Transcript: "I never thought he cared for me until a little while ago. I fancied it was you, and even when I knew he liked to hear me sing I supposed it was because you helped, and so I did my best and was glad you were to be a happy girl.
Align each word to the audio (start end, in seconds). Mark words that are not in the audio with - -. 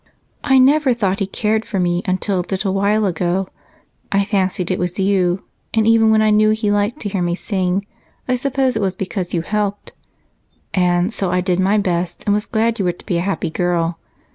"I 0.43 0.57
never 0.57 0.95
thought 0.95 1.19
he 1.19 1.27
cared 1.27 1.63
for 1.63 1.79
me 1.79 2.01
until 2.07 2.39
a 2.39 2.49
little 2.49 2.73
while 2.73 3.05
ago. 3.05 3.47
I 4.11 4.25
fancied 4.25 4.71
it 4.71 4.79
was 4.79 4.97
you, 4.97 5.43
and 5.75 5.85
even 5.85 6.09
when 6.09 6.23
I 6.23 6.31
knew 6.31 6.49
he 6.49 6.71
liked 6.71 7.01
to 7.01 7.09
hear 7.09 7.21
me 7.21 7.35
sing 7.35 7.85
I 8.27 8.35
supposed 8.35 8.75
it 8.75 8.79
was 8.81 8.95
because 8.95 9.35
you 9.35 9.43
helped, 9.43 9.93
and 10.73 11.13
so 11.13 11.29
I 11.31 11.39
did 11.39 11.59
my 11.59 11.77
best 11.77 12.23
and 12.25 12.33
was 12.33 12.47
glad 12.47 12.79
you 12.79 12.85
were 12.85 12.91
to 12.93 13.05
be 13.05 13.17
a 13.17 13.21
happy 13.21 13.51
girl. 13.51 13.99